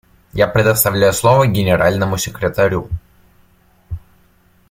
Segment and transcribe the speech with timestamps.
[0.33, 2.89] Я предоставляю слово Генеральному секретарю.